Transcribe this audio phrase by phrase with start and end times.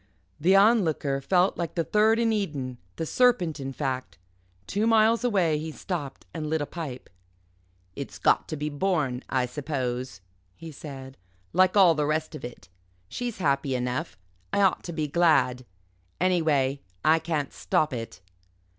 [0.39, 4.17] The Onlooker fell like the third in Eden the serpent, in fact.
[4.65, 7.07] Two miles away he stopped and lit a pipe.
[7.95, 10.19] "It's got to be borne, I suppose,"
[10.55, 11.17] he said,
[11.53, 12.67] "like all the rest of it.
[13.09, 14.17] She's happy enough.
[14.51, 15.65] I ought to be glad.
[16.19, 18.21] Anyway, I can't stop it."